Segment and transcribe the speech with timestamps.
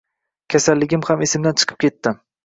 [0.53, 2.15] Kasalligim ham esimdan chiqib ketdi